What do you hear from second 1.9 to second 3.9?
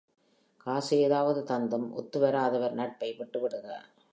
ஒத்துவாராதவர் நட்பை விட்டுவிடுக.